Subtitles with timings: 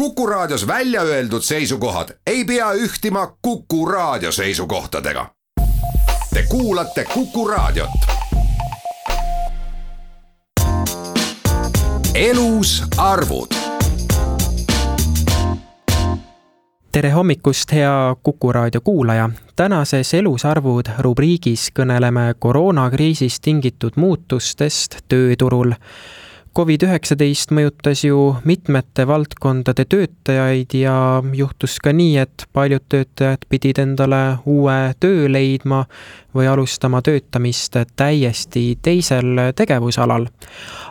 [0.00, 5.26] Kuku Raadios välja öeldud seisukohad ei pea ühtima Kuku Raadio seisukohtadega.
[6.34, 7.90] Te kuulate Kuku Raadiot.
[12.14, 13.46] elus arvud
[16.92, 19.30] tere hommikust, hea Kuku raadio kuulaja.
[19.56, 25.72] tänases Elusarvud rubriigis kõneleme koroonakriisist tingitud muutustest tööturul
[26.58, 30.94] Covid-19 mõjutas ju mitmete valdkondade töötajaid ja
[31.32, 34.18] juhtus ka nii, et paljud töötajad pidid endale
[34.50, 35.84] uue töö leidma
[36.34, 40.26] või alustama töötamist täiesti teisel tegevusalal.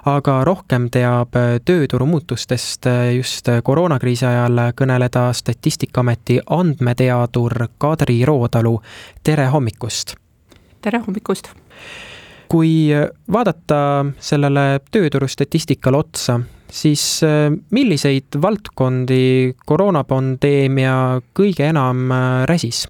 [0.06, 1.36] aga rohkem teab
[1.66, 2.88] tööturu muutustest
[3.18, 8.82] just koroonakriisi ajal kõneleda Statistikaameti andmeteadur Kadri Rootalu.
[9.24, 10.16] tere hommikust!
[10.82, 11.52] tere hommikust!
[12.50, 12.90] Kui
[13.32, 13.82] vaadata
[14.20, 16.40] sellele tööturu statistikale otsa,
[16.72, 20.96] siis äh, milliseid valdkondi koroonapandeemia
[21.38, 22.88] kõige enam äh, räsis?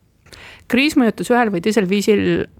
[0.69, 2.19] kriis mõjutas ühel või teisel viisil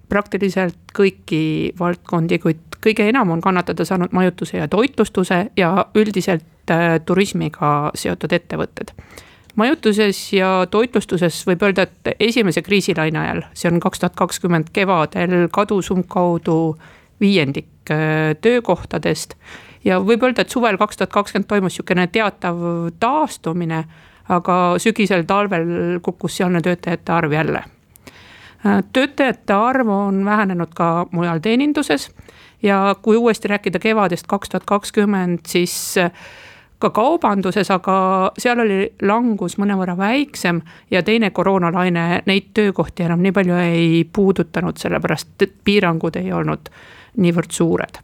[0.10, 6.98] praktiliselt kõiki valdkondi, kuid kõige enam on kannatada saanud majutuse ja toitlustuse ja üldiselt äh,
[7.06, 8.96] turismiga seotud ettevõtted
[9.56, 15.48] majutuses ja toitlustuses võib öelda, et esimese kriisilaine ajal, see on kaks tuhat kakskümmend kevadel,
[15.54, 16.60] kadus umbkaudu
[17.22, 19.36] viiendik äh, töökohtadest.
[19.84, 22.62] ja võib öelda, et suvel kaks tuhat kakskümmend toimus sihukene teatav
[23.00, 23.84] taastumine,
[24.30, 27.64] aga sügisel-talvel kukkus sealne töötajate arv jälle.
[28.66, 32.10] Äh, töötajate arv on vähenenud ka mujal teeninduses
[32.64, 36.12] ja kui uuesti rääkida kevadest kaks tuhat kakskümmend, siis äh,
[36.80, 37.96] ka kaubanduses, aga
[38.40, 44.80] seal oli langus mõnevõrra väiksem ja teine koroonalaine neid töökohti enam nii palju ei puudutanud,
[44.80, 46.72] sellepärast et piirangud ei olnud
[47.18, 48.00] niivõrd suured.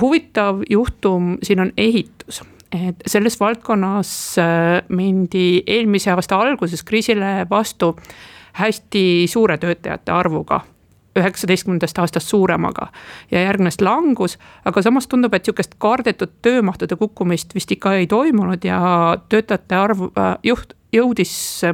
[0.00, 7.96] huvitav juhtum siin on ehitus et selles valdkonnas äh, mindi eelmise aasta alguses kriisile vastu
[8.60, 10.60] hästi suure töötajate arvuga
[11.18, 12.88] üheksateistkümnendast aastast suuremaga.
[13.30, 18.64] ja järgnes langus, aga samas tundub, et sihukest kardetud töömahtude kukkumist vist ikka ei toimunud
[18.64, 18.80] ja
[19.28, 21.64] töötajate arv äh, juht, jõudis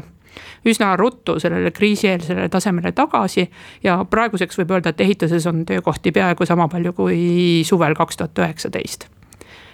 [0.66, 3.50] üsna ruttu sellele kriisieelsele tasemele tagasi.
[3.84, 8.38] ja praeguseks võib öelda, et ehituses on töökohti peaaegu sama palju kui suvel kaks tuhat
[8.38, 9.08] üheksateist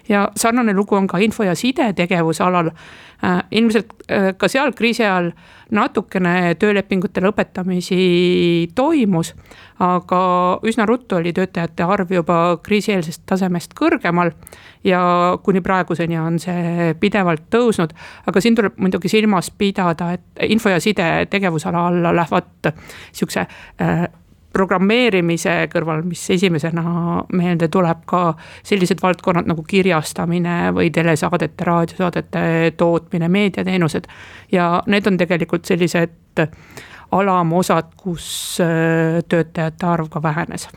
[0.09, 2.71] ja sarnane lugu on ka info ja side tegevusalal.
[3.25, 5.33] Äh, ilmselt äh, ka seal kriisi ajal
[5.71, 9.35] natukene töölepingute lõpetamisi toimus.
[9.81, 10.21] aga
[10.69, 14.33] üsna ruttu oli töötajate arv juba kriisieelsest tasemest kõrgemal.
[14.85, 17.93] ja kuni praeguseni on see pidevalt tõusnud,
[18.27, 22.73] aga siin tuleb muidugi silmas pidada, et info ja side tegevusala alla lähevad
[23.13, 23.47] sihukese
[23.81, 24.09] äh,
[24.53, 28.23] programmeerimise kõrval, mis esimesena meelde tuleb ka
[28.67, 32.45] sellised valdkonnad nagu kirjastamine või telesaadete, raadiosaadete
[32.77, 34.11] tootmine, meediateenused.
[34.53, 36.45] ja need on tegelikult sellised
[37.11, 40.69] alamosad, kus äh, töötajate arv ka vähenes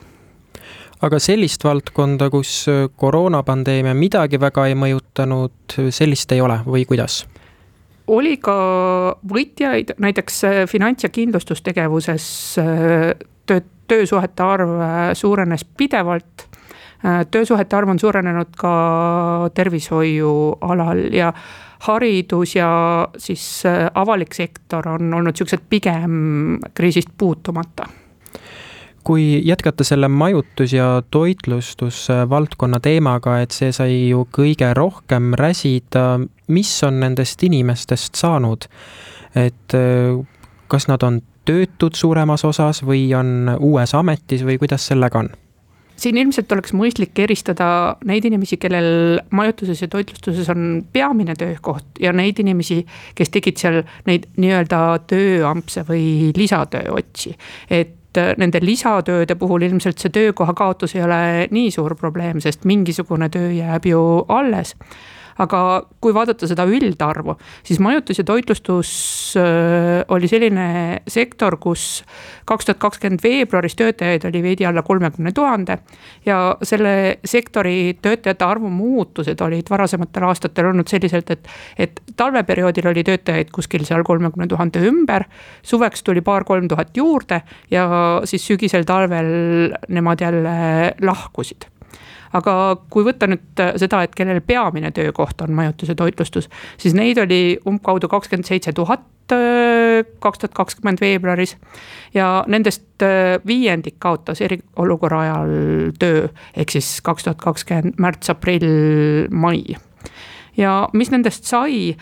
[1.04, 7.26] aga sellist valdkonda, kus koroonapandeemia midagi väga ei mõjutanud, sellist ei ole või kuidas?
[8.08, 8.56] oli ka
[9.30, 12.26] võitjaid, näiteks äh, finants- ja kindlustustegevuses
[12.60, 13.14] äh,
[13.46, 16.50] töö, töösuhete arv äh, suurenes pidevalt.
[17.32, 18.70] töösuhete arv on suurenenud ka
[19.54, 20.30] tervishoiu
[20.62, 21.34] alal ja
[21.84, 22.70] haridus ja
[23.18, 26.14] siis avalik sektor on olnud siuksed pigem
[26.74, 27.90] kriisist puutumata
[29.04, 36.72] kui jätkata selle majutus- ja toitlustusvaldkonna teemaga, et see sai ju kõige rohkem räsida, mis
[36.84, 38.68] on nendest inimestest saanud?
[39.36, 40.26] et äh,
[40.68, 45.34] kas nad on töötud suuremas osas või on uues ametis või kuidas sellega on?
[46.04, 47.68] siin ilmselt oleks mõistlik eristada
[48.08, 52.82] neid inimesi, kellel majutuses ja toitlustuses on peamine töökoht ja neid inimesi,
[53.16, 57.36] kes tegid seal neid nii-öelda tööampse või lisatööotsi.
[57.70, 62.66] et äh, nende lisatööde puhul ilmselt see töökoha kaotus ei ole nii suur probleem, sest
[62.66, 64.76] mingisugune töö jääb ju alles
[65.42, 65.60] aga
[66.02, 67.36] kui vaadata seda üldarvu,
[67.66, 68.92] siis majutus ja toitlustus
[70.14, 70.68] oli selline
[71.10, 72.04] sektor, kus
[72.50, 75.78] kaks tuhat kakskümmend veebruaris töötajaid oli veidi alla kolmekümne tuhande.
[76.26, 81.48] ja selle sektori töötajate arvu muutused olid varasematel aastatel olnud selliselt, et,
[81.78, 85.26] et talveperioodil oli töötajaid kuskil seal kolmekümne tuhande ümber.
[85.64, 87.42] suveks tuli paar-kolm tuhat juurde
[87.72, 87.88] ja
[88.26, 91.73] siis sügisel-talvel nemad jälle lahkusid
[92.38, 92.54] aga
[92.94, 96.50] kui võtta nüüd äh, seda, et kellel peamine töökoht on majutus ja toitlustus,
[96.82, 101.56] siis neid oli umbkaudu kakskümmend seitse tuhat äh, kaks tuhat kakskümmend veebruaris.
[102.14, 105.56] ja nendest äh, viiendik kaotas eriolukorra ajal
[106.00, 106.28] töö,
[106.58, 108.70] ehk siis kaks tuhat kakskümmend märts, aprill,
[109.30, 109.64] mai
[110.58, 111.96] ja mis nendest sai,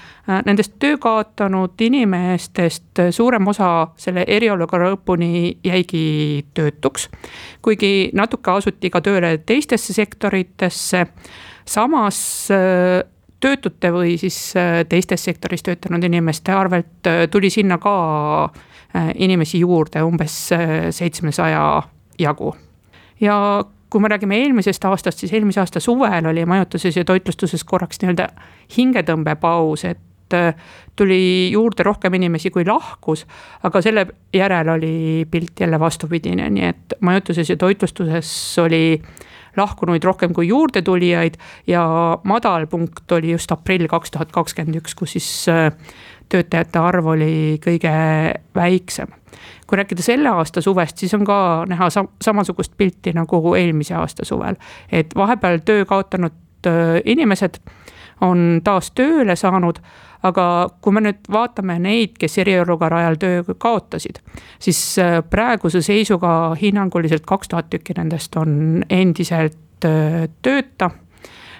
[0.45, 7.09] nendest töö kaotanud inimestest suurem osa selle eriolukorra lõpuni jäigi töötuks.
[7.61, 11.05] kuigi natuke asuti ka tööle teistesse sektoritesse,
[11.65, 12.51] samas
[13.41, 17.95] töötute või siis äh, teistes sektoris töötanud inimeste arvelt äh, tuli sinna ka
[18.45, 20.37] äh, inimesi juurde umbes
[20.97, 21.65] seitsmesaja
[22.19, 22.55] jagu.
[23.21, 27.99] ja kui me räägime eelmisest aastast, siis eelmise aasta suvel oli majutuses ja toitlustuses korraks
[28.01, 28.29] nii-öelda
[28.77, 29.99] hingetõmbepaus, et
[30.95, 33.25] tuli juurde rohkem inimesi, kui lahkus.
[33.63, 38.31] aga selle järel oli pilt jälle vastupidine, nii et majutuses ja toitlustuses
[38.63, 39.01] oli
[39.57, 41.35] lahkunuid rohkem kui juurdetulijaid
[41.67, 41.83] ja
[42.23, 45.71] madalpunkt oli just aprill kaks tuhat kakskümmend üks, kus siis äh,
[46.31, 47.93] töötajate arv oli kõige
[48.55, 49.07] väiksem.
[49.67, 54.25] kui rääkida selle aasta suvest, siis on ka näha sam samasugust pilti nagu eelmise aasta
[54.25, 54.55] suvel,
[54.91, 57.61] et vahepeal töö kaotanud äh, inimesed
[58.21, 59.79] on taas tööle saanud
[60.25, 60.45] aga
[60.81, 64.21] kui me nüüd vaatame neid, kes eriolukorra ajal töö kaotasid,
[64.61, 70.91] siis äh, praeguse seisuga hinnanguliselt kaks tuhat tükki nendest on endiselt äh, tööta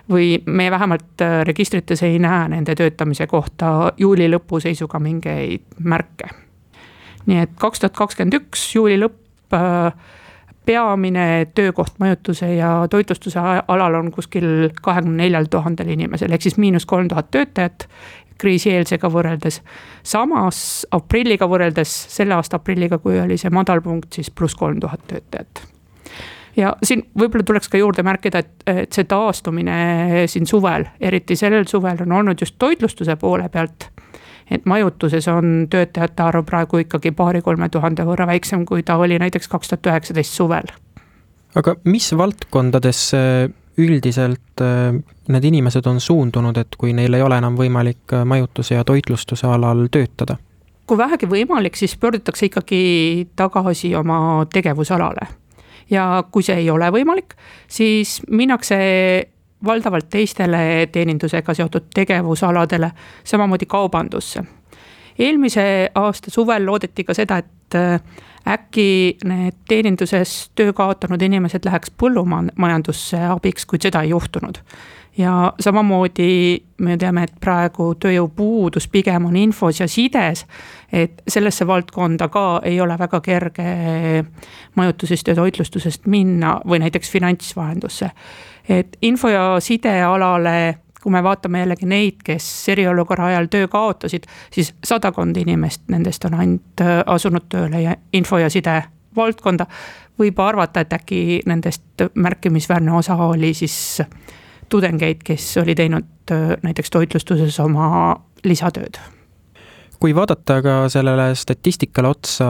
[0.10, 6.30] või me vähemalt äh, registrites ei näe nende töötamise kohta juuli lõpu seisuga mingeid märke.
[7.26, 9.20] nii et kaks tuhat kakskümmend üks juuli lõpp
[10.66, 16.86] peamine töökoht majutuse ja toitlustuse alal on kuskil kahekümne neljal tuhandel inimesel, ehk siis miinus
[16.86, 17.88] kolm tuhat töötajat
[18.42, 19.62] kriisieelsega võrreldes.
[20.04, 25.66] samas aprilliga võrreldes, selle aasta aprilliga, kui oli see madalpunkt, siis pluss kolm tuhat töötajat
[26.58, 31.68] ja siin võib-olla tuleks ka juurde märkida, et, et see taastumine siin suvel, eriti sellel
[31.70, 33.90] suvel on olnud just toitlustuse poole pealt.
[34.52, 39.48] et majutuses on töötajate arv praegu ikkagi paari-kolme tuhande võrra väiksem, kui ta oli näiteks
[39.48, 40.72] kaks tuhat üheksateist suvel.
[41.56, 43.12] aga mis valdkondades
[43.78, 44.94] üldiselt äh,
[45.28, 49.48] need inimesed on suundunud, et kui neil ei ole enam võimalik äh, majutuse ja toitlustuse
[49.48, 50.38] alal töötada?
[50.92, 52.80] kui vähegi võimalik, siis pöördutakse ikkagi
[53.40, 55.28] tagasi oma tegevusalale.
[55.92, 57.36] Ja kui see ei ole võimalik,
[57.68, 58.78] siis minnakse
[59.66, 62.92] valdavalt teistele teenindusega seotud tegevusaladele,
[63.24, 64.44] samamoodi kaubandusse.
[65.20, 68.02] eelmise aasta suvel loodeti ka seda, et äh,
[68.48, 74.58] äkki need teeninduses töö kaotanud inimesed läheks põllumajandusse abiks, kuid seda ei juhtunud.
[75.18, 80.46] Ja samamoodi me teame, et praegu tööjõupuudus pigem on infos ja sides.
[80.92, 83.64] et sellesse valdkonda ka ei ole väga kerge
[84.76, 88.12] majutusest ja toitlustusest minna või näiteks finantsvahendusse.
[88.70, 94.24] et info ja sidealale kui me vaatame jällegi neid, kes eriolukorra ajal töö kaotasid,
[94.54, 98.84] siis sadakond inimest nendest on ainult äh, asunud tööle ja info ja side
[99.16, 99.66] valdkonda.
[100.20, 104.02] võib arvata, et äkki nendest märkimisväärne osa oli siis
[104.72, 108.16] tudengeid, kes oli teinud äh, näiteks toitlustuses oma
[108.48, 109.00] lisatööd
[110.02, 112.46] kui vaadata ka sellele statistikale otsa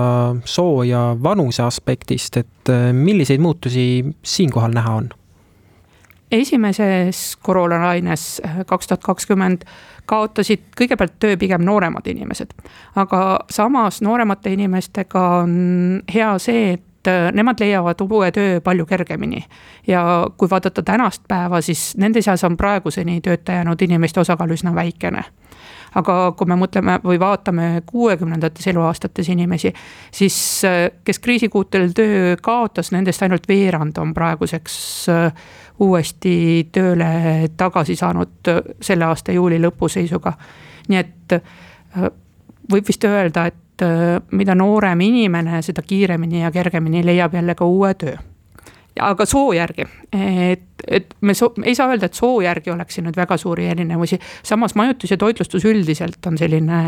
[0.48, 5.10] soo ja vanuse aspektist, et äh, milliseid muutusi siinkohal näha on?
[6.32, 9.66] esimeses koroonalaines äh, kaks tuhat kakskümmend
[10.06, 12.54] kaotasid kõigepealt töö pigem nooremad inimesed.
[12.96, 15.54] aga samas nooremate inimestega on
[16.14, 19.46] hea see, et nemad leiavad uue töö palju kergemini.
[19.88, 24.76] ja kui vaadata tänast päeva, siis nende seas on praeguseni tööta jäänud inimeste osakaal üsna
[24.76, 25.24] väikene
[25.98, 29.74] aga kui me mõtleme või vaatame kuuekümnendates eluaastates inimesi,
[30.14, 30.38] siis
[30.68, 34.76] äh, kes kriisikuutel töö kaotas, nendest ainult veerand on praeguseks
[35.12, 35.44] äh,
[35.84, 36.36] uuesti
[36.72, 40.34] tööle tagasi saanud äh, selle aasta juuli lõpu seisuga.
[40.90, 41.36] nii et
[42.72, 43.71] võib vist öelda, et
[44.32, 48.18] mida noorem inimene, seda kiiremini ja kergemini leiab jälle ka uue töö
[49.00, 53.08] aga soo järgi, et, et me so, ei saa öelda, et soo järgi oleks siin
[53.08, 54.20] nüüd väga suuri erinevusi.
[54.44, 56.82] samas majutus ja toitlustus üldiselt on selline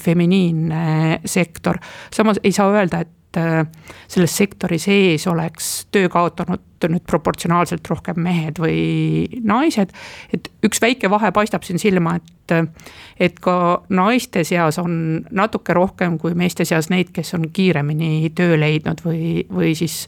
[0.00, 1.80] feminiinne sektor,
[2.14, 8.20] samas ei saa öelda, et äh, selles sektori sees oleks töö kaotanud nüüd proportsionaalselt rohkem
[8.24, 9.92] mehed või naised.
[10.32, 12.74] et üks väike vahe paistab siin silma, et,
[13.20, 18.56] et ka naiste seas on natuke rohkem kui meeste seas neid, kes on kiiremini töö
[18.60, 20.06] leidnud või, või siis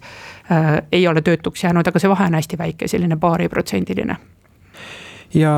[0.51, 4.17] äh, ei ole töötuks jäänud, aga see vahe on hästi väike, selline paariprotsendiline
[5.37, 5.53] ja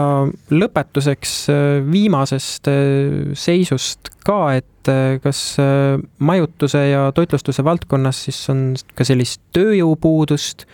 [0.55, 5.57] lõpetuseks äh, viimasest äh, seisust ka, et äh, kas
[6.19, 10.69] majutuse ja toitlustuse valdkonnas siis on ka sellist tööjõupuudust,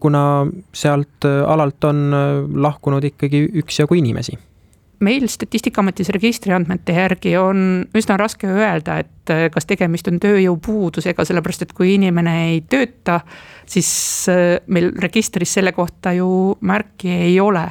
[0.00, 0.46] kuna
[0.76, 2.14] sealt alalt on
[2.62, 4.36] lahkunud ikkagi üksjagu inimesi
[5.02, 7.64] meil Statistikaametis registriandmete järgi on
[7.98, 13.18] üsna raske öelda, et kas tegemist on tööjõupuudusega, sellepärast et kui inimene ei tööta,
[13.66, 13.90] siis
[14.70, 16.30] meil registris selle kohta ju
[16.62, 17.66] märki ei ole.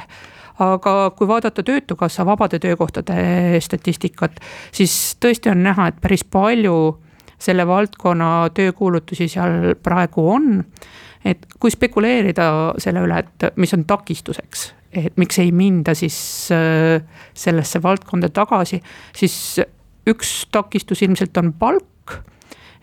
[0.62, 4.40] Aga kui vaadata Töötukassa vabade töökohtade statistikat,
[4.72, 6.76] siis tõesti on näha, et päris palju
[7.42, 10.64] selle valdkonna töökuulutusi seal praegu on.
[11.24, 16.16] et kui spekuleerida selle üle, et mis on takistuseks, et miks ei minda siis
[16.50, 16.98] äh,
[17.34, 18.80] sellesse valdkonda tagasi,
[19.14, 19.36] siis
[20.10, 22.18] üks takistus ilmselt on palk.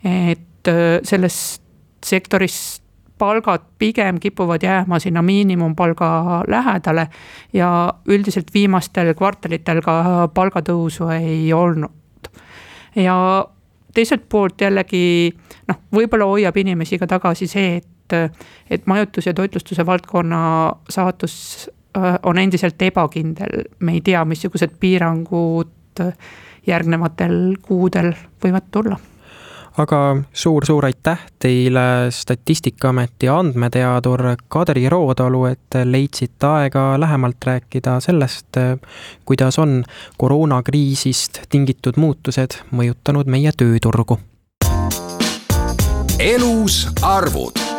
[0.04, 1.60] et äh, selles
[2.04, 2.79] sektoris
[3.20, 7.08] palgad pigem kipuvad jääma sinna miinimumpalga lähedale.
[7.52, 12.30] ja üldiselt viimastel kvartalitel ka palgatõusu ei olnud.
[12.96, 13.16] ja
[13.94, 15.32] teiselt poolt jällegi
[15.68, 18.34] noh, võib-olla hoiab inimesi ka tagasi see, et,
[18.70, 20.40] et majutus- ja toitlustuse valdkonna
[20.88, 26.04] saatus äh, on endiselt ebakindel, me ei tea, missugused piirangud
[26.66, 28.12] järgnevatel kuudel
[28.44, 29.00] võivad tulla
[29.80, 38.60] aga suur-suur aitäh teile, Statistikaameti andmeteadur Kadri Rootalu, et leidsite aega lähemalt rääkida sellest,
[39.24, 39.82] kuidas on
[40.18, 44.18] koroonakriisist tingitud muutused mõjutanud meie tööturgu.
[46.20, 47.69] elus arvud